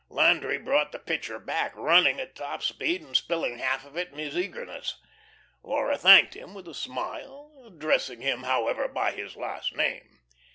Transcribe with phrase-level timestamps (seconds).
[0.09, 4.17] Landry brought the pitcher back, running at top speed and spilling half of it in
[4.17, 4.99] his eagerness.
[5.61, 10.21] Laura thanked him with a smile, addressing him, however, by his last name.